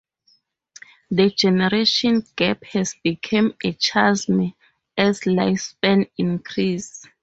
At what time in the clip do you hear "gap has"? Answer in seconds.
2.35-2.95